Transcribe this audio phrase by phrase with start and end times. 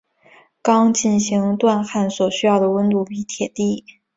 [0.63, 3.85] 钢进行锻焊所需要的温度比铁低。